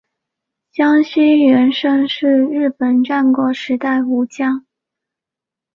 [0.71, 4.65] 香西元盛是日本战国时代武将。